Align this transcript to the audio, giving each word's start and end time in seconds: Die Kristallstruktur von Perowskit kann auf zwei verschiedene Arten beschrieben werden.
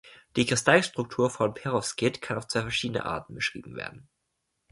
Die 0.35 0.47
Kristallstruktur 0.47 1.29
von 1.29 1.53
Perowskit 1.53 2.23
kann 2.23 2.35
auf 2.39 2.47
zwei 2.47 2.61
verschiedene 2.61 3.05
Arten 3.05 3.35
beschrieben 3.35 3.75
werden. 3.75 4.09